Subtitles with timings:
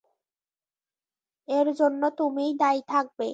[1.47, 3.27] এর জন্য তুমিই দায়ি থাকবে।